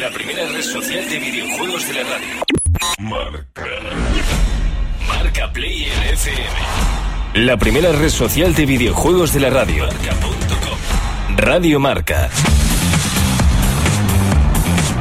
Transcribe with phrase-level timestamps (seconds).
[0.00, 2.26] La primera red social de videojuegos de la radio.
[2.98, 3.64] Marca.
[5.06, 7.46] Marca Player FM.
[7.46, 9.86] La primera red social de videojuegos de la radio.
[9.86, 11.36] Marca.com.
[11.36, 12.28] Radio Marca.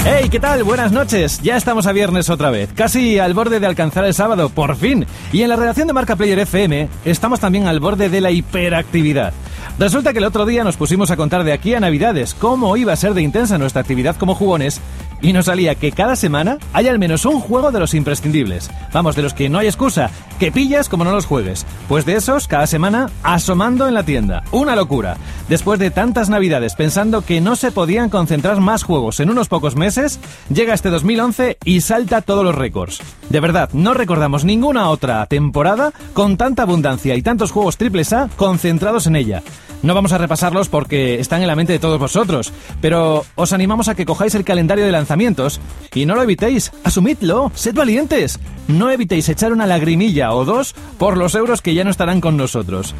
[0.05, 0.63] Hey, ¿qué tal?
[0.63, 1.41] Buenas noches.
[1.41, 5.07] Ya estamos a viernes otra vez, casi al borde de alcanzar el sábado, por fin.
[5.31, 9.33] Y en la redacción de Marca Player FM estamos también al borde de la hiperactividad.
[9.79, 12.93] Resulta que el otro día nos pusimos a contar de aquí a Navidades cómo iba
[12.93, 14.79] a ser de intensa nuestra actividad como jugones
[15.23, 18.69] y nos salía que cada semana hay al menos un juego de los imprescindibles.
[18.91, 21.65] Vamos, de los que no hay excusa, que pillas como no los juegues.
[21.87, 24.43] Pues de esos, cada semana, asomando en la tienda.
[24.51, 25.17] Una locura.
[25.49, 29.75] Después de tantas navidades pensando que no se podían concentrar más juegos en unos pocos
[29.75, 30.19] meses,
[30.53, 32.99] llega este 2011 y salta todos los récords.
[33.29, 38.29] De verdad, no recordamos ninguna otra temporada con tanta abundancia y tantos juegos triples A
[38.35, 39.41] concentrados en ella.
[39.83, 43.89] No vamos a repasarlos porque están en la mente de todos vosotros, pero os animamos
[43.89, 45.59] a que cojáis el calendario de lanzamientos
[45.93, 48.39] y no lo evitéis, asumidlo, sed valientes.
[48.69, 52.37] No evitéis echar una lagrimilla o dos por los euros que ya no estarán con
[52.37, 52.95] nosotros.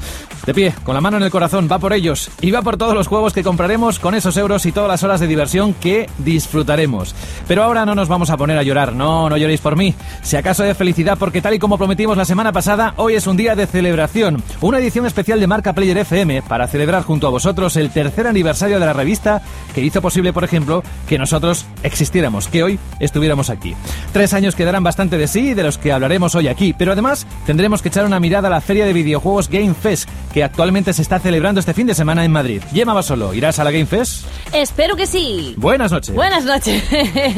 [0.46, 2.94] De pie, con la mano en el corazón, va por ellos y va por todos
[2.94, 7.16] los juegos que compraremos con esos euros y todas las horas de diversión que disfrutaremos.
[7.48, 9.96] Pero ahora no nos vamos a poner a llorar, no, no lloréis por mí.
[10.22, 13.38] Si acaso de felicidad, porque tal y como prometimos la semana pasada, hoy es un
[13.38, 14.44] día de celebración.
[14.60, 18.80] Una edición especial de Marca Player FM para celebrar junto a vosotros el tercer aniversario
[18.80, 19.44] de la revista
[19.76, 23.76] que hizo posible, por ejemplo, que nosotros existiéramos, que hoy estuviéramos aquí.
[24.12, 27.28] Tres años que darán bastante de sí, de los que hablaremos hoy aquí, pero además
[27.46, 31.04] tendremos que echar una mirada a la feria de videojuegos Game Fest, que actualmente se
[31.04, 32.64] está celebrando este fin de semana en Madrid.
[32.74, 34.26] Yema solo, ¿irás a la Game Fest?
[34.52, 35.54] Espero que sí.
[35.58, 36.16] Buenas noches.
[36.16, 36.84] Buenas noches.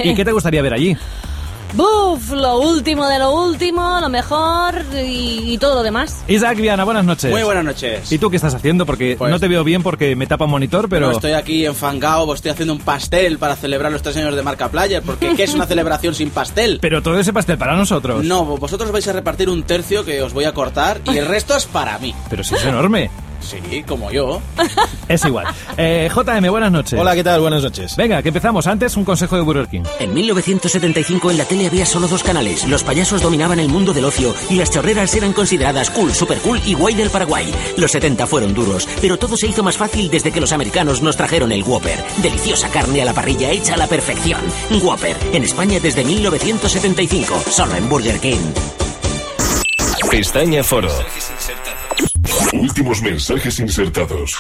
[0.02, 0.96] ¿Y qué te gustaría ver allí?
[1.76, 6.24] Buf, lo último de lo último, lo mejor y, y todo lo demás.
[6.26, 7.30] Isaac Viana, buenas noches.
[7.30, 8.10] Muy buenas noches.
[8.14, 8.86] ¿Y tú qué estás haciendo?
[8.86, 11.08] Porque Pues- no te veo bien porque me tapa un monitor, pero...
[11.08, 14.42] No, estoy aquí enfangado, pues estoy haciendo un pastel para celebrar los tres años de
[14.42, 16.80] Marca Player, porque ¿qué es una celebración sin pastel?
[16.82, 18.24] Pero todo ese pastel para nosotros.
[18.24, 21.58] No, vosotros vais a repartir un tercio que os voy a cortar y el resto
[21.58, 22.16] es para mí.
[22.30, 23.10] Pero si es enorme.
[23.42, 24.42] Sí, como yo.
[25.08, 25.46] Es igual.
[25.78, 27.00] Eh, JM, buenas noches.
[27.00, 27.40] Hola, ¿qué tal?
[27.40, 27.96] Buenas noches.
[27.96, 28.66] Venga, que empezamos.
[28.66, 29.84] Antes, un consejo de Burger King.
[30.00, 32.68] En 1975 en la tele había solo dos canales.
[32.68, 36.60] Los payasos dominaban el mundo del ocio y las chorreras eran consideradas cool, super cool
[36.66, 37.54] y guay del Paraguay.
[37.78, 41.18] Los 70 fueron duros, pero todo se hizo más fácil desde que los americanos nos
[41.18, 42.04] trajeron el Whopper.
[42.18, 44.42] Deliciosa carne a la parrilla hecha a la perfección.
[44.82, 48.54] Whopper, en España desde 1975, solo en Burger King.
[50.10, 50.90] Pestaña Foro.
[52.60, 54.40] Últimos mensajes insertados.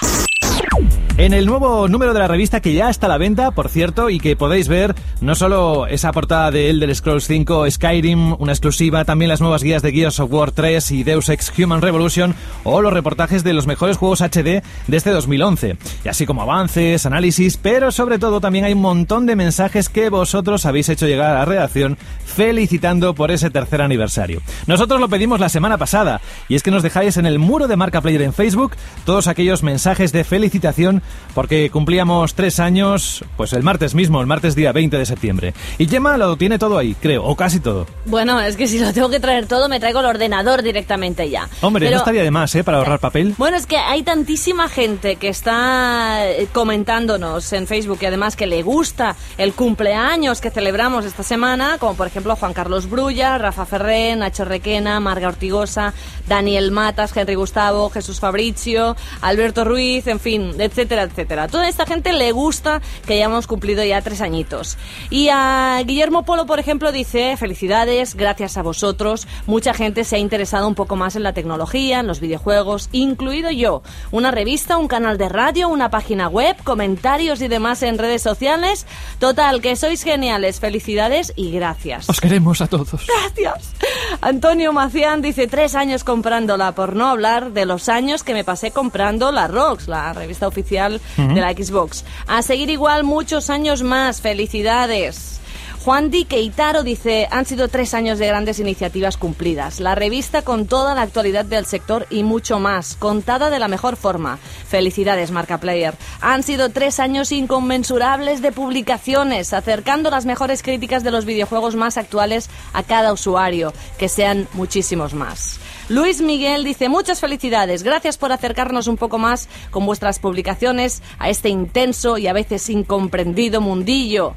[1.17, 4.09] En el nuevo número de la revista que ya está a la venta, por cierto,
[4.09, 9.05] y que podéis ver no solo esa portada de Elder Scrolls 5, Skyrim, una exclusiva,
[9.05, 12.81] también las nuevas guías de Gears of War 3 y Deus Ex Human Revolution, o
[12.81, 15.77] los reportajes de los mejores juegos HD de este 2011.
[16.03, 20.09] Y así como avances, análisis, pero sobre todo también hay un montón de mensajes que
[20.09, 24.41] vosotros habéis hecho llegar a la redacción felicitando por ese tercer aniversario.
[24.67, 27.77] Nosotros lo pedimos la semana pasada, y es que nos dejáis en el muro de
[27.77, 28.75] Marca Player en Facebook
[29.05, 31.01] todos aquellos mensajes de felicitación
[31.33, 35.53] porque cumplíamos tres años, pues el martes mismo, el martes día 20 de septiembre.
[35.77, 37.85] Y Gemma lo tiene todo ahí, creo, o casi todo.
[38.05, 41.49] Bueno, es que si lo tengo que traer todo, me traigo el ordenador directamente ya.
[41.61, 42.63] Hombre, Pero- no estaría de más, ¿eh?
[42.63, 43.35] Para ahorrar papel.
[43.37, 48.47] Bueno, es que hay tantísima gente que está eh, comentándonos en Facebook y además que
[48.47, 53.65] le gusta el cumpleaños que celebramos esta semana, como por ejemplo Juan Carlos Brulla, Rafa
[53.65, 55.93] Ferré, Nacho Requena, Marga Ortigosa,
[56.29, 61.47] Daniel Matas, Henry Gustavo, Jesús Fabricio, Alberto Ruiz, en fin, etcétera, etcétera.
[61.47, 64.77] Toda esta gente le gusta que hayamos cumplido ya tres añitos.
[65.09, 70.19] Y a Guillermo Polo, por ejemplo, dice, felicidades, gracias a vosotros, mucha gente se ha
[70.19, 73.81] interesado un poco más en la tecnología, en los videojuegos, incluido yo.
[74.11, 78.85] Una revista, un canal de radio, una página web, comentarios y demás en redes sociales.
[79.19, 82.09] Total, que sois geniales, felicidades y gracias.
[82.09, 83.05] Os queremos a todos.
[83.07, 83.73] Gracias.
[84.21, 88.71] Antonio Macián dice tres años comprándola, por no hablar de los años que me pasé
[88.71, 92.05] comprando la Rox, la revista oficial de la Xbox.
[92.27, 94.21] A seguir igual muchos años más.
[94.21, 95.41] Felicidades.
[95.85, 99.79] Juan Di Keitaro dice, han sido tres años de grandes iniciativas cumplidas.
[99.79, 103.95] La revista con toda la actualidad del sector y mucho más, contada de la mejor
[103.95, 104.39] forma.
[104.67, 105.93] Felicidades, Marca Player.
[106.21, 111.97] Han sido tres años inconmensurables de publicaciones, acercando las mejores críticas de los videojuegos más
[111.99, 113.71] actuales a cada usuario.
[113.99, 115.59] Que sean muchísimos más.
[115.87, 121.29] Luis Miguel dice muchas felicidades, gracias por acercarnos un poco más con vuestras publicaciones a
[121.29, 124.33] este intenso y a veces incomprendido mundillo.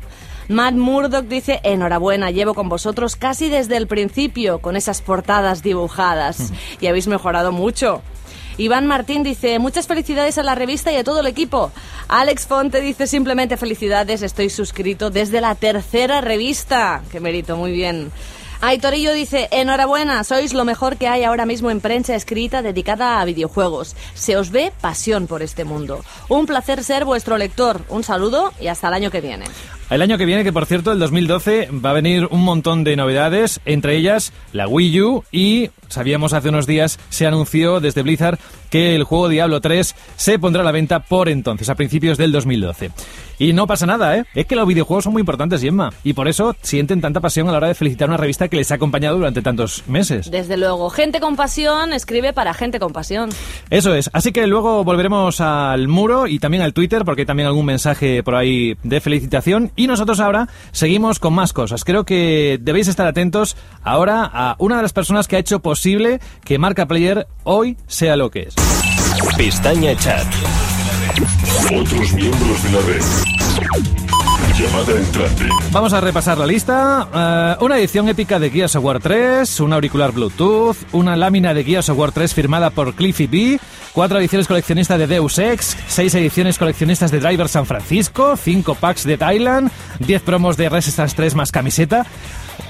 [0.48, 6.52] Matt Murdock dice, enhorabuena, llevo con vosotros casi desde el principio, con esas portadas dibujadas.
[6.80, 8.02] Y habéis mejorado mucho.
[8.56, 11.70] Iván Martín dice, muchas felicidades a la revista y a todo el equipo.
[12.08, 17.02] Alex Fonte dice, simplemente felicidades, estoy suscrito desde la tercera revista.
[17.10, 18.10] Qué mérito, muy bien.
[18.60, 23.24] Aitorillo dice, enhorabuena, sois lo mejor que hay ahora mismo en prensa escrita dedicada a
[23.24, 23.94] videojuegos.
[24.14, 26.04] Se os ve pasión por este mundo.
[26.28, 27.82] Un placer ser vuestro lector.
[27.88, 29.44] Un saludo y hasta el año que viene.
[29.90, 32.94] El año que viene, que por cierto, el 2012, va a venir un montón de
[32.94, 38.38] novedades, entre ellas la Wii U y, sabíamos hace unos días, se anunció desde Blizzard
[38.70, 42.32] que el juego Diablo 3 se pondrá a la venta por entonces, a principios del
[42.32, 42.90] 2012.
[43.40, 44.24] Y no pasa nada, ¿eh?
[44.34, 47.52] Es que los videojuegos son muy importantes, Gemma, y por eso sienten tanta pasión a
[47.52, 50.28] la hora de felicitar una revista que les ha acompañado durante tantos meses.
[50.30, 53.30] Desde luego, gente con pasión escribe para gente con pasión.
[53.70, 57.46] Eso es, así que luego volveremos al muro y también al Twitter, porque hay también
[57.46, 59.70] algún mensaje por ahí de felicitación.
[59.76, 61.84] Y nosotros ahora seguimos con más cosas.
[61.84, 66.20] Creo que debéis estar atentos ahora a una de las personas que ha hecho posible
[66.44, 68.57] que Marca Player hoy sea lo que es.
[69.36, 70.26] Pestaña Chat.
[71.74, 73.02] Otros miembros de la red.
[74.58, 75.44] Llamada entrante.
[75.70, 77.08] Vamos a repasar la lista.
[77.14, 81.62] Eh, una edición épica de Gears of War 3, un auricular Bluetooth, una lámina de
[81.62, 83.60] Gears of War 3 firmada por Cliffy B,
[83.92, 89.04] cuatro ediciones coleccionistas de Deus Ex, seis ediciones coleccionistas de Driver San Francisco, cinco packs
[89.04, 89.70] de Thailand,
[90.00, 92.04] diez promos de Resistance 3 más camiseta.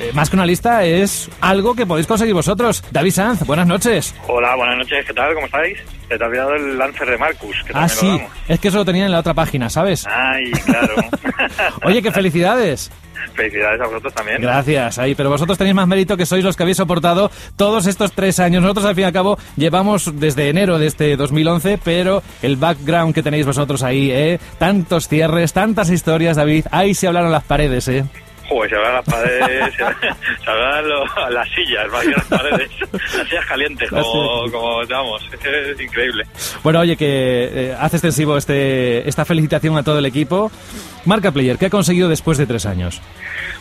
[0.00, 2.84] Eh, más que una lista es algo que podéis conseguir vosotros.
[2.90, 4.14] David Sanz, buenas noches.
[4.28, 5.34] Hola, buenas noches, ¿qué tal?
[5.34, 5.78] ¿Cómo estáis?
[6.08, 8.84] Te ha olvidado el Lancer de Marcus, que Ah, lo sí, es que eso lo
[8.84, 10.06] tenía en la otra página, ¿sabes?
[10.06, 10.94] Ay, claro.
[11.84, 12.90] Oye, qué felicidades.
[13.34, 14.40] Felicidades a vosotros también.
[14.40, 18.12] Gracias, ahí, pero vosotros tenéis más mérito que sois los que habéis soportado todos estos
[18.12, 18.62] tres años.
[18.62, 23.14] Nosotros, al fin y al cabo, llevamos desde enero de este 2011, pero el background
[23.14, 24.38] que tenéis vosotros ahí, ¿eh?
[24.58, 26.66] Tantos cierres, tantas historias, David.
[26.70, 28.04] Ahí se hablaron las paredes, ¿eh?
[28.48, 29.82] Joder, se hablan las paredes, se,
[30.50, 32.70] hablan lo- las sillas, más que las paredes.
[33.16, 36.24] Las sillas calientes, como, como vamos, es increíble.
[36.62, 40.50] Bueno, oye, que eh, hace extensivo este, esta felicitación a todo el equipo.
[41.04, 43.00] Marca Player, ¿qué ha conseguido después de tres años?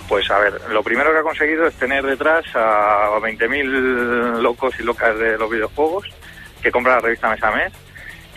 [0.10, 4.84] Pues a ver, lo primero que ha conseguido es tener detrás a 20.000 locos y
[4.84, 6.06] locas de los videojuegos
[6.62, 7.74] que compran la revista mes a mes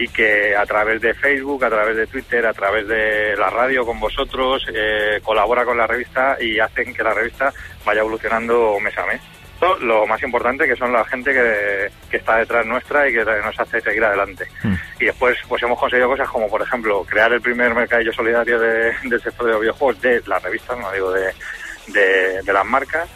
[0.00, 3.84] y que a través de Facebook, a través de Twitter, a través de la radio
[3.84, 7.52] con vosotros, eh, colabora con la revista y hacen que la revista
[7.84, 9.20] vaya evolucionando mes a mes.
[9.54, 13.22] Esto, Lo más importante que son la gente que, que está detrás nuestra y que
[13.22, 14.46] nos hace seguir adelante.
[14.98, 18.94] Y después pues hemos conseguido cosas como, por ejemplo, crear el primer mercadillo solidario de-
[19.04, 21.30] del sector de los videojuegos de la revista, no digo de,
[21.88, 23.06] de, de las marcas.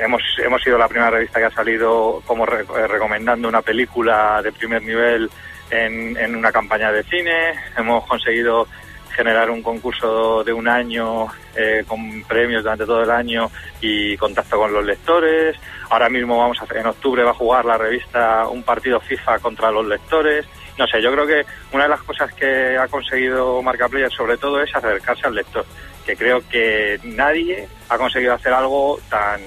[0.00, 4.50] Hemos, hemos sido la primera revista que ha salido como re- recomendando una película de
[4.50, 5.30] primer nivel
[5.70, 7.54] en, en una campaña de cine.
[7.76, 8.66] Hemos conseguido
[9.14, 13.50] generar un concurso de un año eh, con premios durante todo el año
[13.80, 15.56] y contacto con los lectores.
[15.90, 19.70] Ahora mismo vamos a en octubre va a jugar la revista un partido FIFA contra
[19.70, 20.46] los lectores.
[20.76, 24.36] No sé, yo creo que una de las cosas que ha conseguido Marca Player sobre
[24.36, 25.64] todo es acercarse al lector,
[26.04, 29.40] que creo que nadie ha conseguido hacer algo tan,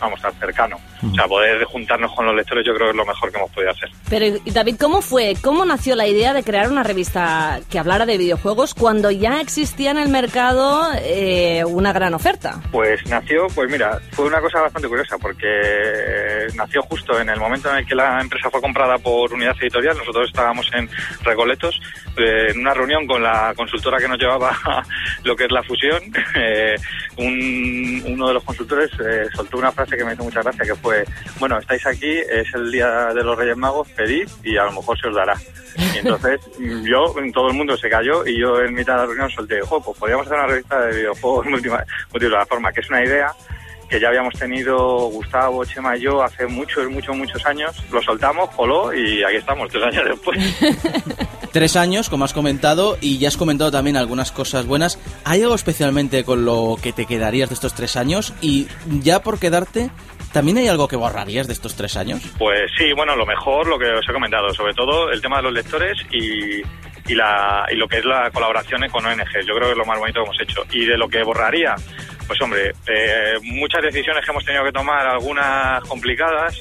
[0.00, 0.78] vamos, tan cercano.
[1.02, 3.50] O sea, poder juntarnos con los lectores yo creo que es lo mejor que hemos
[3.50, 3.88] podido hacer.
[4.08, 5.34] Pero, David, ¿cómo fue?
[5.42, 9.90] ¿Cómo nació la idea de crear una revista que hablara de videojuegos cuando ya existía
[9.90, 12.60] en el mercado eh, una gran oferta?
[12.72, 17.38] Pues nació, pues mira, fue una cosa bastante curiosa porque eh, nació justo en el
[17.38, 19.96] momento en el que la empresa fue comprada por Unidad Editorial.
[19.98, 20.88] Nosotros estábamos en
[21.22, 21.80] Recoletos
[22.16, 24.56] eh, en una reunión con la consultora que nos llevaba
[25.24, 26.00] lo que es la fusión.
[26.36, 26.76] Eh,
[27.16, 28.90] un- uno de los consultores
[29.34, 31.02] soltó una frase que me hizo mucha gracia que fue,
[31.38, 35.00] bueno, estáis aquí, es el día de los Reyes Magos, pedid y a lo mejor
[35.00, 35.34] se os dará.
[35.94, 36.40] Y entonces
[36.84, 39.82] yo, todo el mundo se cayó y yo en mitad de la reunión solté, jo,
[39.82, 41.46] pues podríamos hacer una revista de videojuegos
[42.12, 43.32] multiplataforma, que es una idea
[43.88, 47.74] que ya habíamos tenido Gustavo, Chema y yo hace muchos, muchos, muchos años.
[47.90, 50.38] Lo soltamos, coló y aquí estamos, tres años después.
[51.54, 54.98] Tres años, como has comentado, y ya has comentado también algunas cosas buenas.
[55.22, 58.34] ¿Hay algo especialmente con lo que te quedarías de estos tres años?
[58.40, 58.66] Y
[59.02, 59.92] ya por quedarte,
[60.34, 62.20] ¿también hay algo que borrarías de estos tres años?
[62.36, 65.44] Pues sí, bueno, lo mejor, lo que os he comentado, sobre todo el tema de
[65.44, 66.60] los lectores y,
[67.10, 69.46] y, la, y lo que es la colaboración con ONG.
[69.46, 70.64] Yo creo que es lo más bonito que hemos hecho.
[70.72, 71.76] Y de lo que borraría,
[72.26, 76.60] Pues hombre, eh, muchas decisiones que hemos tenido que tomar, algunas complicadas,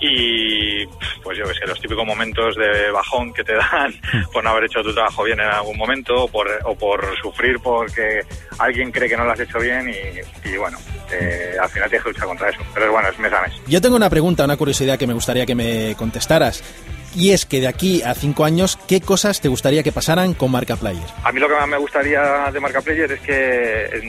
[0.00, 0.86] y
[1.22, 3.94] pues yo que sé, los típicos momentos de bajón que te dan
[4.32, 7.58] por no haber hecho tu trabajo bien en algún momento o por, o por sufrir
[7.60, 8.20] porque
[8.58, 10.78] alguien cree que no lo has hecho bien y, y bueno,
[11.12, 12.60] eh, al final tienes que luchar contra eso.
[12.74, 13.52] Pero bueno, es mes a mes.
[13.66, 16.62] Yo tengo una pregunta, una curiosidad que me gustaría que me contestaras.
[17.14, 20.50] Y es que de aquí a cinco años, ¿qué cosas te gustaría que pasaran con
[20.50, 21.06] Marca Player?
[21.24, 23.32] A mí lo que más me gustaría de Marca Player es que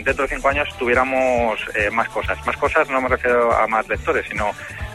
[0.03, 2.37] dentro de cinco años tuviéramos eh, más cosas.
[2.45, 4.51] Más cosas no me refiero a más lectores, sino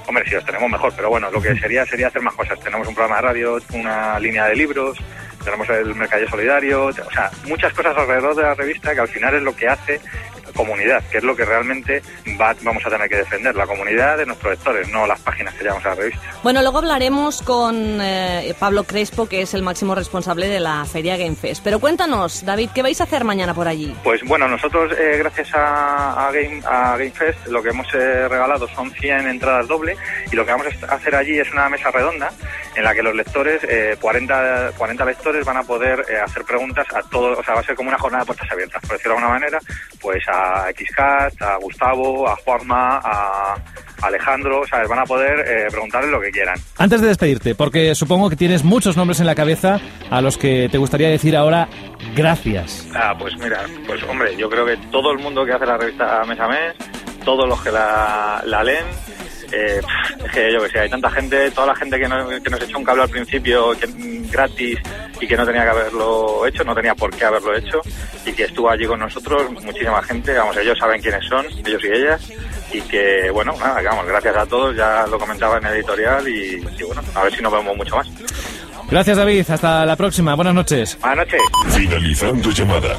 [0.07, 2.59] Hombre, si los tenemos mejor, pero bueno, lo que sería sería hacer más cosas.
[2.61, 4.99] Tenemos un programa de radio, una línea de libros,
[5.45, 9.35] tenemos el Mercadillo Solidario, o sea, muchas cosas alrededor de la revista que al final
[9.35, 10.01] es lo que hace
[10.53, 12.03] comunidad, que es lo que realmente
[12.41, 15.65] va- vamos a tener que defender, la comunidad de nuestros lectores, no las páginas que
[15.65, 16.21] llevamos a la revista.
[16.43, 21.17] Bueno, luego hablaremos con eh, Pablo Crespo, que es el máximo responsable de la Feria
[21.17, 21.63] Game Fest.
[21.65, 23.95] Pero cuéntanos, David, ¿qué vais a hacer mañana por allí?
[24.05, 28.29] Pues bueno, nosotros eh, gracias a, a Game, a Game Fest lo que hemos eh,
[28.29, 29.97] regalado son 100 entradas doble
[30.31, 32.31] y lo que vamos a hacer allí es una mesa redonda
[32.75, 36.87] en la que los lectores, eh, 40, 40 lectores van a poder eh, hacer preguntas
[36.95, 39.15] a todos, o sea, va a ser como una jornada de puertas abiertas, por decirlo
[39.15, 39.59] de alguna manera,
[40.01, 43.55] pues a Xcast, a Gustavo, a Juanma, a
[44.03, 44.89] Alejandro, ¿sabes?
[44.89, 46.59] Van a poder eh, preguntarles lo que quieran.
[46.79, 50.69] Antes de despedirte, porque supongo que tienes muchos nombres en la cabeza a los que
[50.71, 51.69] te gustaría decir ahora
[52.15, 52.89] gracias.
[52.95, 56.25] Ah, pues mira, pues hombre, yo creo que todo el mundo que hace la revista
[56.25, 56.75] mes a mes,
[57.25, 58.85] todos los que la, la leen,
[59.53, 59.81] eh,
[60.25, 62.63] es que yo que sé, hay tanta gente, toda la gente que, no- que nos
[62.63, 63.87] echó un cable al principio que,
[64.31, 64.79] gratis
[65.21, 67.81] y que no tenía que haberlo hecho, no tenía por qué haberlo hecho
[68.25, 71.89] y que estuvo allí con nosotros, muchísima gente, vamos, ellos saben quiénes son, ellos y
[71.89, 72.21] ellas.
[72.73, 76.27] Y que, bueno, nada, que vamos, gracias a todos, ya lo comentaba en el editorial
[76.27, 78.09] y, y bueno, a ver si nos vemos mucho más.
[78.91, 79.45] Gracias, David.
[79.51, 80.35] Hasta la próxima.
[80.35, 80.99] Buenas noches.
[81.01, 81.41] Buenas noches.
[81.77, 82.97] Finalizando llamada.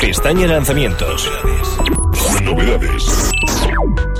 [0.00, 1.30] Pestaña lanzamientos.
[2.42, 3.32] Novedades.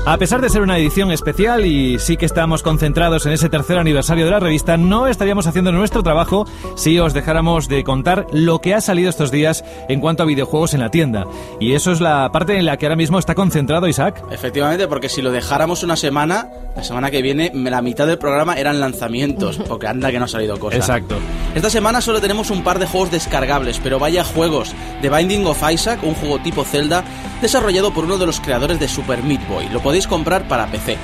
[0.05, 3.79] A pesar de ser una edición especial y sí que estamos concentrados en ese tercer
[3.79, 6.45] aniversario de la revista, no estaríamos haciendo nuestro trabajo
[6.75, 10.75] si os dejáramos de contar lo que ha salido estos días en cuanto a videojuegos
[10.75, 11.25] en la tienda.
[11.61, 14.21] Y eso es la parte en la que ahora mismo está concentrado Isaac.
[14.33, 18.55] Efectivamente, porque si lo dejáramos una semana, la semana que viene, la mitad del programa
[18.57, 20.79] eran lanzamientos, porque anda que no ha salido cosa.
[20.79, 21.15] Exacto.
[21.55, 24.75] Esta semana solo tenemos un par de juegos descargables, pero vaya juegos.
[25.01, 27.05] The Binding of Isaac, un juego tipo Zelda,
[27.41, 29.69] desarrollado por uno de los creadores de Super Meat Boy.
[29.69, 30.97] Lo podéis comprar para PC.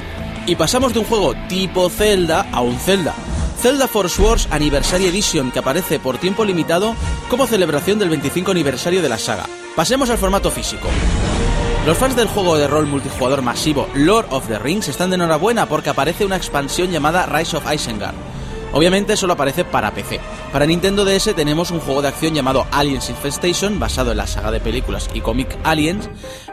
[0.46, 3.12] Y pasamos de un juego tipo Zelda a un Zelda.
[3.60, 6.94] Zelda Force Wars Anniversary Edition, que aparece por tiempo limitado
[7.28, 9.44] como celebración del 25 aniversario de la saga.
[9.76, 10.88] Pasemos al formato físico.
[11.84, 15.66] Los fans del juego de rol multijugador masivo Lord of the Rings están de enhorabuena
[15.66, 18.16] porque aparece una expansión llamada Rise of Isengard.
[18.72, 20.20] Obviamente solo aparece para PC.
[20.52, 24.50] Para Nintendo DS tenemos un juego de acción llamado Aliens Infestation, basado en la saga
[24.50, 26.08] de películas y cómic Aliens.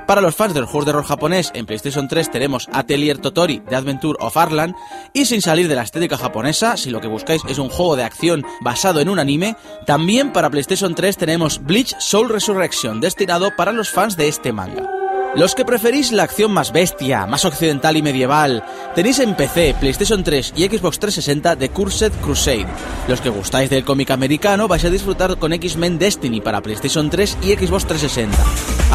[0.08, 3.60] Para los fans de los juegos de rol japonés, en PlayStation 3 tenemos Atelier Totori
[3.60, 4.76] The Adventure of Arlan.
[5.14, 8.04] Y sin salir de la estética japonesa, si lo que buscáis es un juego de
[8.04, 9.56] acción basado en un anime,
[9.86, 15.05] también para PlayStation 3 tenemos Bleach Soul Resurrection, destinado para los fans de este manga.
[15.36, 18.64] Los que preferís la acción más bestia, más occidental y medieval,
[18.96, 22.68] tenéis en PC, PlayStation 3 y Xbox 360 The Cursed Crusade.
[23.10, 27.40] Los que gustáis del cómic americano vais a disfrutar con X-Men Destiny para PlayStation 3
[27.42, 28.38] y Xbox 360.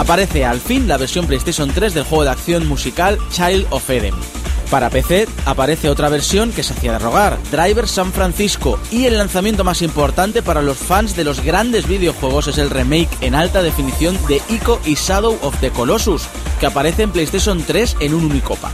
[0.01, 4.15] Aparece al fin la versión PlayStation 3 del juego de acción musical Child of Eden.
[4.71, 9.19] Para PC aparece otra versión que se hacía de rogar, Driver San Francisco, y el
[9.19, 13.63] lanzamiento más importante para los fans de los grandes videojuegos es el remake en alta
[13.63, 16.29] definición de Ico y Shadow of the Colossus,
[16.61, 18.73] que aparece en PlayStation 3 en un único pack.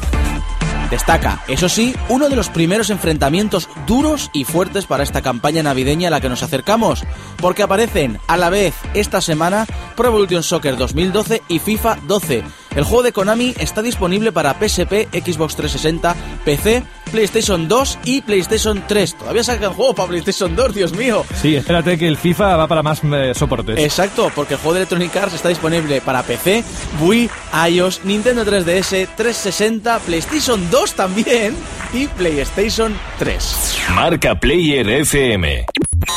[0.90, 6.08] Destaca, eso sí, uno de los primeros enfrentamientos duros y fuertes para esta campaña navideña
[6.08, 7.04] a la que nos acercamos,
[7.38, 12.44] porque aparecen a la vez esta semana Pro Evolution Soccer 2012 y FIFA 12.
[12.76, 16.14] El juego de Konami está disponible para PSP, Xbox 360,
[16.44, 19.16] PC, PlayStation 2 y PlayStation 3.
[19.16, 21.24] Todavía sacan juego para PlayStation 2, Dios mío.
[21.40, 23.78] Sí, espérate que el FIFA va para más eh, soportes.
[23.78, 26.62] Exacto, porque el juego de Electronic Arts está disponible para PC,
[27.00, 27.30] Wii,
[27.70, 31.56] iOS, Nintendo 3DS, 360, PlayStation 2 también
[31.94, 33.78] y PlayStation 3.
[33.94, 35.64] Marca Player FM.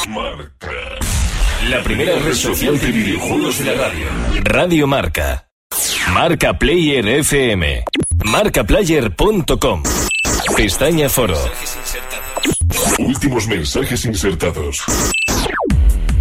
[0.10, 0.72] Marca.
[1.70, 4.06] La primera red social de videojuegos de la radio.
[4.44, 5.49] Radio Marca.
[6.14, 7.84] Marca Player FM.
[8.26, 9.84] Marcaplayer.com.
[10.56, 11.38] Pestaña Foro.
[13.00, 14.84] Últimos mensajes insertados.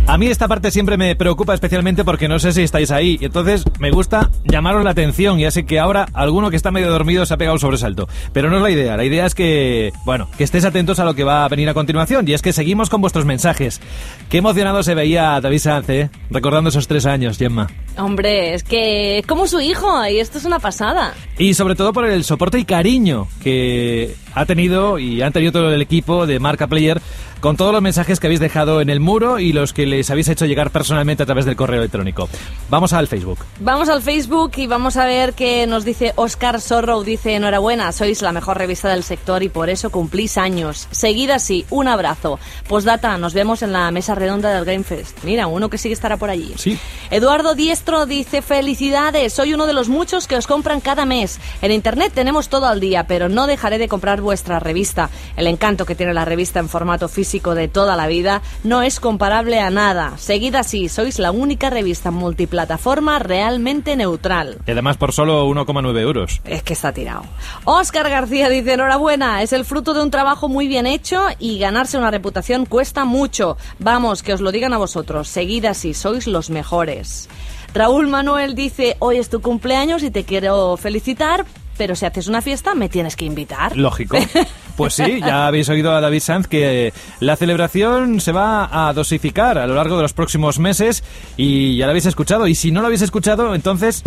[0.08, 3.18] A mí esta parte siempre me preocupa especialmente porque no sé si estáis ahí.
[3.20, 5.38] Y entonces me gusta llamaros la atención.
[5.38, 8.08] Ya sé que ahora alguno que está medio dormido se ha pegado un sobresalto.
[8.32, 8.96] Pero no es la idea.
[8.96, 11.74] La idea es que, bueno, que estéis atentos a lo que va a venir a
[11.74, 12.26] continuación.
[12.26, 13.82] Y es que seguimos con vuestros mensajes.
[14.30, 16.08] Qué emocionado se veía David Sanz, ¿eh?
[16.30, 17.66] Recordando esos tres años, Gemma.
[17.98, 21.12] Hombre, es que es como su hijo y esto es una pasada.
[21.36, 25.72] Y sobre todo por el soporte y cariño que ha tenido y han tenido todo
[25.72, 27.00] el equipo de Marca Player
[27.40, 30.28] con todos los mensajes que habéis dejado en el muro y los que les habéis
[30.28, 32.28] hecho llegar personalmente a través del correo electrónico.
[32.68, 33.38] Vamos al Facebook.
[33.60, 37.04] Vamos al Facebook y vamos a ver qué nos dice Oscar Sorrow.
[37.04, 40.88] Dice, enhorabuena, sois la mejor revista del sector y por eso cumplís años.
[40.90, 42.40] Seguid así, un abrazo.
[42.68, 45.18] Postdata, nos vemos en la mesa redonda del Game Fest.
[45.22, 46.54] Mira, uno que sí que estará por allí.
[46.56, 46.78] Sí.
[47.10, 51.38] Eduardo Diestro dice, felicidades, soy uno de los muchos que os compran cada mes.
[51.62, 55.08] En Internet tenemos todo al día, pero no dejaré de comprar vuestra revista.
[55.38, 59.00] El encanto que tiene la revista en formato físico de toda la vida no es
[59.00, 60.18] comparable a nada.
[60.18, 64.58] Seguid así, sois la única revista multiplataforma realmente neutral.
[64.66, 66.42] Y además por solo 1,9 euros.
[66.44, 67.22] Es que está tirado.
[67.64, 71.96] Oscar García dice, enhorabuena, es el fruto de un trabajo muy bien hecho y ganarse
[71.96, 73.56] una reputación cuesta mucho.
[73.78, 77.30] Vamos, que os lo digan a vosotros, seguid así, sois los mejores.
[77.72, 81.46] Raúl Manuel dice, hoy es tu cumpleaños y te quiero felicitar,
[81.78, 83.74] pero si haces una fiesta me tienes que invitar.
[83.76, 84.18] Lógico.
[84.78, 89.58] Pues sí, ya habéis oído a David Sanz que la celebración se va a dosificar
[89.58, 91.02] a lo largo de los próximos meses
[91.36, 92.46] y ya lo habéis escuchado.
[92.46, 94.04] Y si no lo habéis escuchado, entonces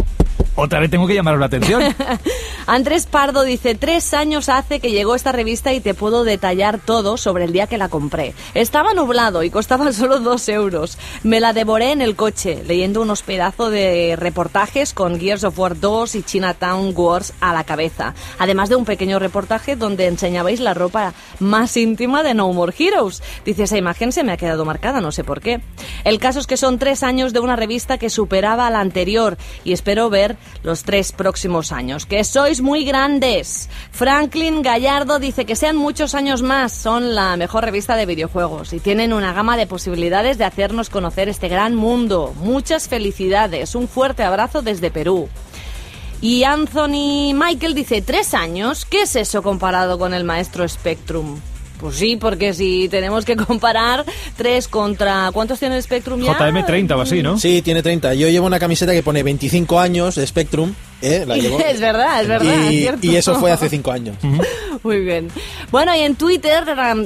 [0.56, 1.82] otra vez tengo que llamaros la atención.
[2.68, 7.18] Andrés Pardo dice, tres años hace que llegó esta revista y te puedo detallar todo
[7.18, 8.34] sobre el día que la compré.
[8.54, 10.98] Estaba nublado y costaba solo dos euros.
[11.24, 15.80] Me la devoré en el coche, leyendo unos pedazos de reportajes con Gears of War
[15.80, 18.14] 2 y Chinatown Wars a la cabeza.
[18.38, 23.22] Además de un pequeño reportaje donde enseñabais la ropa más íntima de No More Heroes.
[23.46, 25.62] Dice, esa imagen se me ha quedado marcada, no sé por qué.
[26.04, 29.38] El caso es que son tres años de una revista que superaba a la anterior
[29.64, 32.06] y espero ver los tres próximos años.
[32.06, 33.70] Que sois muy grandes.
[33.92, 36.72] Franklin Gallardo dice que sean muchos años más.
[36.72, 41.30] Son la mejor revista de videojuegos y tienen una gama de posibilidades de hacernos conocer
[41.30, 42.34] este gran mundo.
[42.38, 43.76] Muchas felicidades.
[43.76, 45.30] Un fuerte abrazo desde Perú.
[46.22, 48.86] Y Anthony Michael dice, ¿tres años?
[48.86, 51.40] ¿Qué es eso comparado con el maestro Spectrum?
[51.80, 54.06] Pues sí, porque si tenemos que comparar
[54.38, 55.32] tres contra...
[55.34, 56.38] ¿Cuántos tiene el Spectrum ya?
[56.38, 57.40] JM30 o así, ¿no?
[57.40, 58.14] Sí, tiene 30.
[58.14, 60.76] Yo llevo una camiseta que pone 25 años de Spectrum.
[61.02, 61.26] ¿Eh?
[61.26, 61.36] La
[61.70, 62.46] es verdad, es verdad.
[62.46, 63.08] Y, es cierto.
[63.08, 64.16] y eso fue hace 5 años.
[64.84, 65.30] Muy bien.
[65.72, 66.66] Bueno, y en Twitter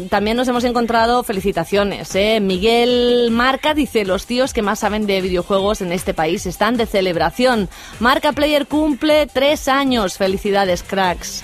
[0.09, 2.15] también nos hemos encontrado felicitaciones.
[2.15, 2.39] ¿eh?
[2.41, 6.85] Miguel Marca dice, los tíos que más saben de videojuegos en este país están de
[6.85, 7.69] celebración.
[7.99, 10.17] Marca Player cumple tres años.
[10.17, 11.43] Felicidades, cracks.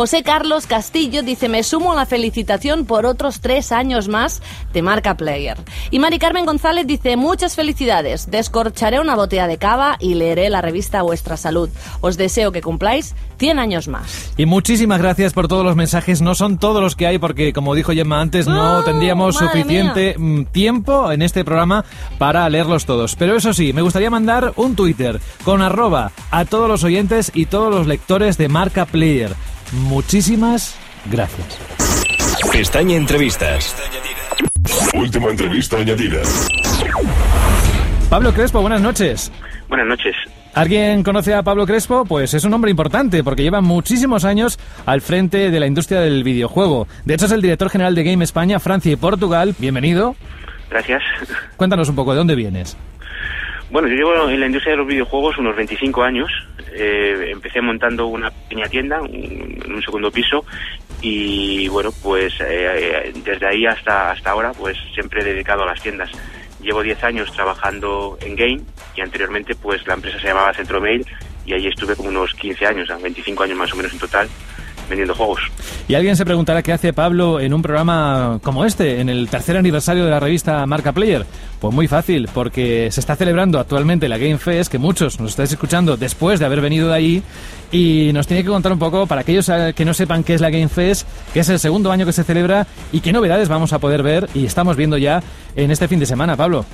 [0.00, 4.40] José Carlos Castillo dice, me sumo a la felicitación por otros tres años más
[4.72, 5.58] de marca Player.
[5.90, 10.62] Y Mari Carmen González dice, muchas felicidades, descorcharé una botella de cava y leeré la
[10.62, 11.68] revista Vuestra Salud.
[12.00, 14.32] Os deseo que cumpláis 100 años más.
[14.38, 16.22] Y muchísimas gracias por todos los mensajes.
[16.22, 20.14] No son todos los que hay porque, como dijo Gemma antes, no ¡Oh, tendríamos suficiente
[20.16, 21.84] mm, tiempo en este programa
[22.16, 23.16] para leerlos todos.
[23.16, 27.44] Pero eso sí, me gustaría mandar un Twitter con arroba a todos los oyentes y
[27.44, 29.36] todos los lectores de marca Player.
[29.72, 30.76] Muchísimas
[31.10, 31.58] gracias.
[32.52, 33.76] Pestaña Entrevistas.
[34.94, 36.20] Última entrevista añadida.
[38.08, 39.30] Pablo Crespo, buenas noches.
[39.68, 40.16] Buenas noches.
[40.54, 42.04] ¿Alguien conoce a Pablo Crespo?
[42.04, 46.24] Pues es un hombre importante porque lleva muchísimos años al frente de la industria del
[46.24, 46.88] videojuego.
[47.04, 49.54] De hecho es el director general de Game España, Francia y Portugal.
[49.58, 50.16] Bienvenido.
[50.68, 51.02] Gracias.
[51.56, 52.76] Cuéntanos un poco, ¿de dónde vienes?
[53.70, 56.28] Bueno, yo llevo en la industria de los videojuegos unos 25 años.
[56.72, 60.44] Eh, empecé montando una pequeña tienda en un segundo piso
[61.00, 65.80] y bueno, pues eh, desde ahí hasta hasta ahora, pues siempre he dedicado a las
[65.80, 66.10] tiendas.
[66.60, 68.60] Llevo 10 años trabajando en game
[68.96, 71.06] y anteriormente pues la empresa se llamaba Centro Mail
[71.46, 74.28] y ahí estuve como unos 15 años, a 25 años más o menos en total,
[74.90, 75.40] vendiendo juegos.
[75.88, 79.56] Y alguien se preguntará qué hace Pablo en un programa como este, en el tercer
[79.56, 81.24] aniversario de la revista Marca Player.
[81.60, 85.52] Pues muy fácil, porque se está celebrando actualmente la Game Fest, que muchos nos estáis
[85.52, 87.22] escuchando después de haber venido de ahí,
[87.72, 90.50] y nos tiene que contar un poco, para aquellos que no sepan qué es la
[90.50, 93.78] Game Fest, que es el segundo año que se celebra, y qué novedades vamos a
[93.78, 95.22] poder ver y estamos viendo ya
[95.54, 96.64] en este fin de semana, Pablo.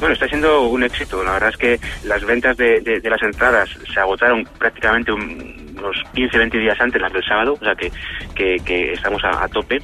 [0.00, 1.22] Bueno, está siendo un éxito.
[1.24, 5.66] La verdad es que las ventas de, de- de las entradas se agotaron prácticamente un-
[5.78, 7.90] unos 15-20 días antes, las del sábado, o sea que,
[8.34, 9.78] que, que estamos a, a tope.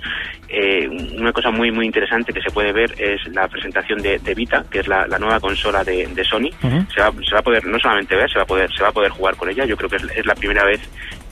[0.49, 4.35] Eh, una cosa muy muy interesante que se puede ver es la presentación de, de
[4.35, 6.51] Vita, que es la, la nueva consola de, de Sony.
[6.95, 8.89] Se, va, se va a poder no solamente ver, se va a poder se va
[8.89, 9.65] a poder jugar con ella.
[9.65, 10.81] Yo creo que es, es la primera vez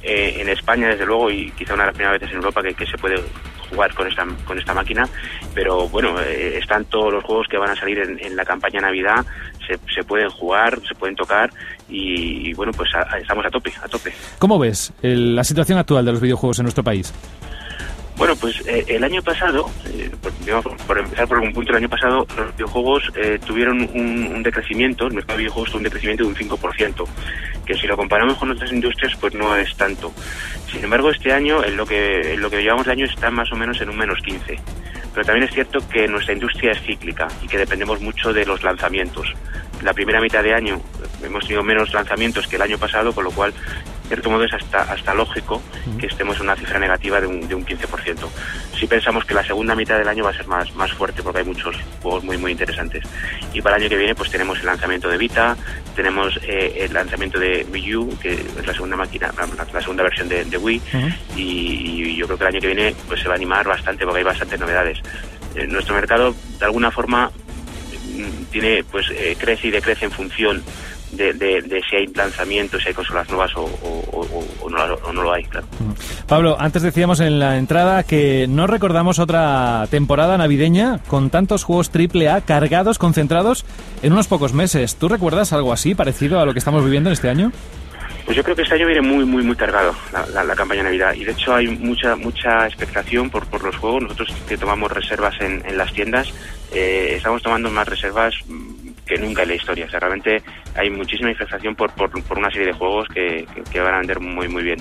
[0.03, 2.75] eh, en España, desde luego, y quizá una de las primeras veces en Europa que,
[2.75, 3.23] que se puede
[3.71, 5.09] jugar con esta, con esta máquina,
[5.55, 9.25] pero bueno, eh, están todos los juegos que van a salir en, la campaña Navidad,
[9.67, 11.51] se, se, pueden jugar, se pueden tocar
[11.89, 14.13] y, bueno, pues estamos a tope, a tope.
[14.39, 17.15] ¿Cómo ves la situación actual de los videojuegos en nuestro país?
[18.17, 20.11] Bueno, pues eh, el año pasado, eh,
[20.87, 25.15] por, empezar por algún punto, el año pasado los videojuegos eh, tuvieron un, decrecimiento, el
[25.15, 27.07] mercado de videojuegos tuvo un decrecimiento de un 5%,
[27.67, 30.13] que si lo comparamos con otras industrias, pues no es tanto.
[30.71, 33.53] Sin embargo, este año, en lo que, en lo que llevamos de año, está más
[33.53, 34.59] o menos en un menos 15.
[35.13, 38.63] Pero también es cierto que nuestra industria es cíclica y que dependemos mucho de los
[38.63, 39.33] lanzamientos.
[39.83, 40.81] La primera mitad de año
[41.23, 43.53] hemos tenido menos lanzamientos que el año pasado, con lo cual
[44.09, 45.63] cierto modo es hasta, hasta lógico
[45.99, 48.17] que estemos en una cifra negativa de un, de un 15%.
[48.79, 51.41] Si pensamos que la segunda mitad del año va a ser más, más fuerte porque
[51.41, 53.05] hay muchos juegos muy muy interesantes.
[53.53, 55.57] Y para el año que viene pues tenemos el lanzamiento de Vita,
[55.95, 59.33] tenemos eh, el lanzamiento de Wii U, que es la segunda máquina,
[59.73, 60.83] la, segunda versión de, Wii,
[61.37, 64.19] y, yo creo que el año que viene pues se va a animar bastante porque
[64.19, 64.99] hay bastantes novedades.
[65.55, 70.63] Eh, nuestro mercado de alguna forma mm, tiene pues eh, crece y decrece en función
[71.13, 73.69] de, si hay lanzamientos, si hay consolas nuevas o,
[75.13, 75.67] no, lo hay, claro.
[76.27, 81.91] Pablo, antes decíamos en la entrada que no recordamos otra temporada navideña con tantos juegos
[81.95, 83.65] AAA cargados, concentrados
[84.03, 84.97] en unos pocos meses.
[84.97, 87.53] ¿Tú recuerdas algo así, parecido a lo que estamos viviendo en este año?
[88.25, 89.95] Pues yo creo que este año viene muy, muy, muy cargado
[90.33, 94.05] la, campaña de Navidad y de hecho hay mucha, mucha expectación por, por los juegos.
[94.05, 96.33] Nosotros que tomamos reservas en, en las tiendas,
[96.73, 98.35] eh, estamos tomando más reservas
[99.13, 99.87] que nunca en la historia.
[99.87, 100.43] O sea, realmente
[100.75, 104.49] hay muchísima infestación por, por, una serie de juegos que, que, van a vender muy,
[104.49, 104.79] muy bien.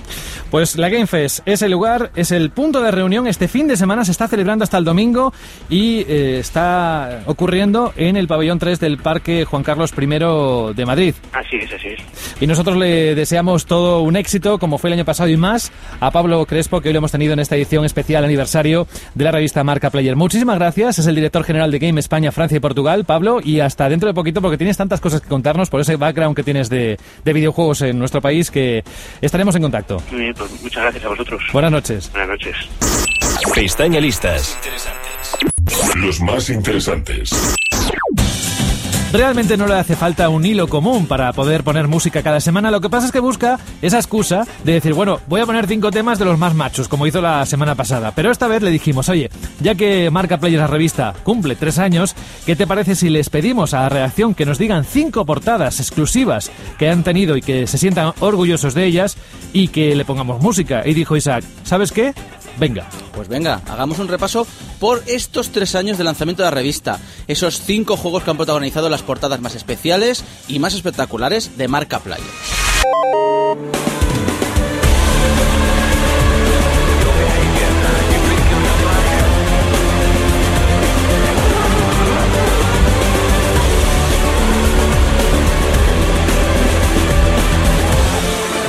[0.50, 3.26] Pues la Game Fest es el lugar, es el punto de reunión.
[3.26, 5.32] Este fin de semana se está celebrando hasta el domingo
[5.68, 10.06] y eh, está ocurriendo en el pabellón 3 del Parque Juan Carlos I
[10.74, 11.14] de Madrid.
[11.32, 12.36] Así es, así es.
[12.40, 16.10] Y nosotros le deseamos todo un éxito, como fue el año pasado y más, a
[16.10, 19.62] Pablo Crespo, que hoy lo hemos tenido en esta edición especial aniversario de la revista
[19.62, 20.16] Marca Player.
[20.16, 20.98] Muchísimas gracias.
[20.98, 24.14] Es el director general de Game España, Francia y Portugal, Pablo, y hasta dentro de
[24.22, 27.98] poquito porque tienes tantas cosas que contarnos por ese background que tienes de, videojuegos en
[27.98, 28.84] nuestro país que
[29.20, 30.00] estaremos en contacto.
[30.12, 31.42] Muy bien, pues muchas gracias a vosotros.
[31.52, 32.10] Buenas noches.
[32.12, 32.56] Buenas noches.
[33.52, 34.56] Pestaña listas.
[35.96, 37.30] Los más interesantes.
[39.12, 42.70] Realmente no le hace falta un hilo común para poder poner música cada semana.
[42.70, 45.90] Lo que pasa es que busca esa excusa de decir, bueno, voy a poner cinco
[45.90, 48.12] temas de los más machos, como hizo la semana pasada.
[48.14, 49.28] Pero esta vez le dijimos, oye,
[49.60, 52.14] ya que Marca Players la revista cumple tres años,
[52.46, 56.50] ¿qué te parece si les pedimos a la redacción que nos digan cinco portadas exclusivas
[56.78, 59.18] que han tenido y que se sientan orgullosos de ellas
[59.52, 60.84] y que le pongamos música?
[60.86, 62.14] Y dijo Isaac, ¿sabes qué?
[62.58, 62.86] Venga.
[63.14, 64.46] Pues venga, hagamos un repaso
[64.78, 66.98] por estos tres años de lanzamiento de la revista.
[67.26, 72.00] Esos cinco juegos que han protagonizado las portadas más especiales y más espectaculares de marca
[72.00, 72.24] Playa.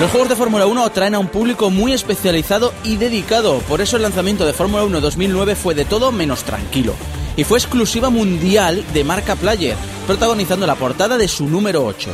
[0.03, 3.95] Los juegos de Fórmula 1 atraen a un público muy especializado y dedicado, por eso
[3.95, 6.93] el lanzamiento de Fórmula 1 2009 fue de todo menos tranquilo.
[7.35, 12.11] Y fue exclusiva mundial de marca Player, protagonizando la portada de su número 8.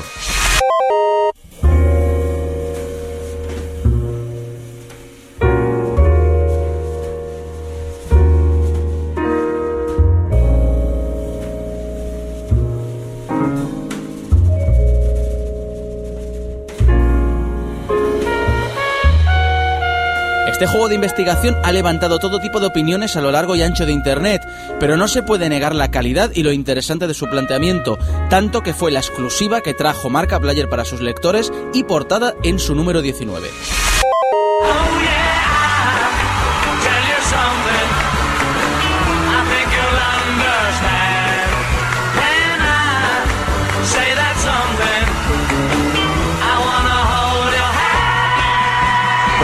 [20.59, 23.85] Este juego de investigación ha levantado todo tipo de opiniones a lo largo y ancho
[23.85, 24.45] de Internet,
[24.77, 27.97] pero no se puede negar la calidad y lo interesante de su planteamiento,
[28.29, 32.59] tanto que fue la exclusiva que trajo Marca Player para sus lectores y portada en
[32.59, 33.47] su número 19.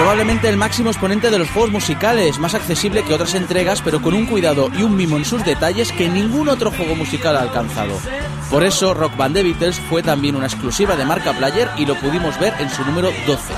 [0.06, 4.14] Probablemente el máximo exponente de los juegos musicales, más accesible que otras entregas, pero con
[4.14, 7.98] un cuidado y un mimo en sus detalles que ningún otro juego musical ha alcanzado.
[8.52, 12.40] Por eso, Rock Band Beatles fue también una exclusiva de marca Player y lo pudimos
[12.40, 13.56] ver en su número 12.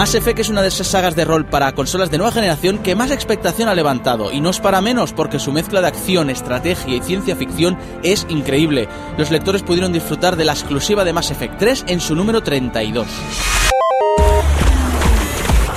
[0.00, 2.94] Mass Effect es una de esas sagas de rol para consolas de nueva generación que
[2.94, 6.96] más expectación ha levantado, y no es para menos porque su mezcla de acción, estrategia
[6.96, 8.88] y ciencia ficción es increíble.
[9.18, 13.06] Los lectores pudieron disfrutar de la exclusiva de Mass Effect 3 en su número 32.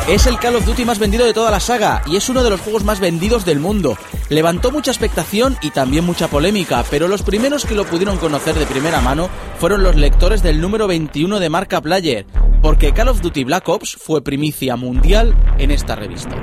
[0.08, 2.50] Es el Call of Duty más vendido de toda la saga y es uno de
[2.50, 3.98] los juegos más vendidos del mundo.
[4.30, 8.66] Levantó mucha expectación y también mucha polémica, pero los primeros que lo pudieron conocer de
[8.66, 12.26] primera mano fueron los lectores del número 21 de Marca Player,
[12.64, 16.34] porque Call of Duty Black Ops fue primicia mundial en esta revista.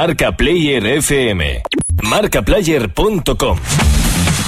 [0.00, 1.60] Marca Player FM.
[2.04, 3.89] Marcaplayer.com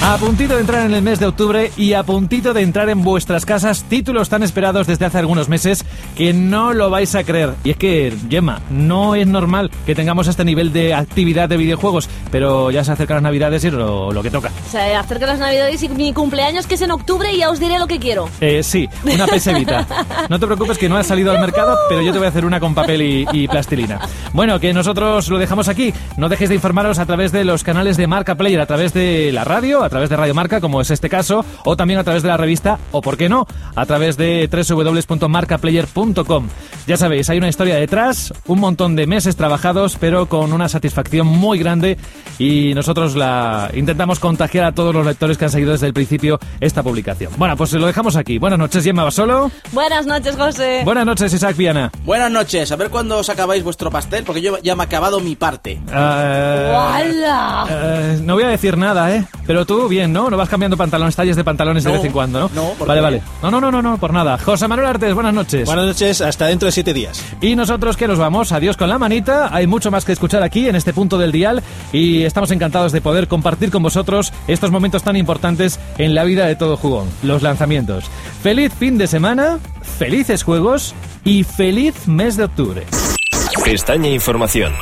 [0.05, 3.03] A puntito de entrar en el mes de octubre y a puntito de entrar en
[3.03, 5.85] vuestras casas títulos tan esperados desde hace algunos meses
[6.17, 7.53] que no lo vais a creer.
[7.63, 12.09] Y es que, Gemma, no es normal que tengamos este nivel de actividad de videojuegos,
[12.31, 14.51] pero ya se acercan las navidades y lo, lo que toca.
[14.69, 17.79] Se acercan las navidades y mi cumpleaños que es en octubre y ya os diré
[17.79, 18.27] lo que quiero.
[18.41, 19.87] Eh, sí, una pesevita.
[20.29, 22.45] No te preocupes que no ha salido al mercado, pero yo te voy a hacer
[22.45, 23.99] una con papel y, y plastilina.
[24.31, 25.93] Bueno, que nosotros lo dejamos aquí.
[26.17, 29.31] No dejéis de informaros a través de los canales de Marca Player, a través de
[29.31, 32.23] la radio, a través de Radio Marca, como es este caso, o también a través
[32.23, 36.47] de la revista, o por qué no, a través de www.marcaplayer.com.
[36.87, 41.27] Ya sabéis, hay una historia detrás, un montón de meses trabajados, pero con una satisfacción
[41.27, 41.97] muy grande
[42.39, 46.39] y nosotros la intentamos contagiar a todos los lectores que han seguido desde el principio
[46.59, 47.31] esta publicación.
[47.37, 48.39] Bueno, pues lo dejamos aquí.
[48.39, 49.51] Buenas noches, Gemma Basolo.
[49.71, 50.81] Buenas noches, José.
[50.83, 51.91] Buenas noches, Isaac Viana.
[52.03, 55.19] Buenas noches, a ver cuándo os acabáis vuestro pastel, porque yo ya me he acabado
[55.19, 55.79] mi parte.
[55.87, 57.67] ¡Wala!
[57.69, 59.25] eh, no voy a decir nada, ¿eh?
[59.45, 60.29] Pero tú, bien, ¿no?
[60.29, 62.49] No vas cambiando pantalones, talles de pantalones de vez en cuando, ¿no?
[62.53, 63.21] no, ¿por Vale, vale.
[63.41, 64.37] No, no, no, no, no, por nada.
[64.37, 65.65] José Manuel Artes, buenas noches.
[65.65, 67.23] Buenas noches, hasta dentro de siete días.
[67.41, 70.67] Y nosotros que nos vamos, adiós con la manita, hay mucho más que escuchar aquí
[70.67, 75.03] en este punto del dial y estamos encantados de poder compartir con vosotros estos momentos
[75.03, 78.05] tan importantes en la vida de todo jugón, los lanzamientos.
[78.41, 79.59] Feliz fin de semana,
[79.97, 80.93] felices juegos
[81.23, 82.83] y feliz mes de octubre.
[83.63, 84.73] Pestaña Información.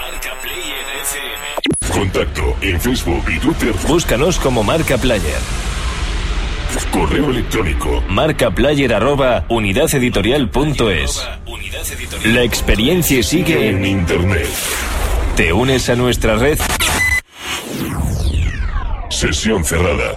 [1.92, 3.74] Contacto en Facebook y Twitter.
[3.88, 5.40] Búscanos como Marca Player.
[6.92, 8.04] Correo electrónico.
[8.08, 11.28] Marcaplayer arroba unidadeditorial.es.
[12.26, 13.86] La experiencia sigue En en...
[13.86, 14.48] Internet.
[15.36, 16.60] ¿Te unes a nuestra red?
[19.10, 20.14] Sesión cerrada.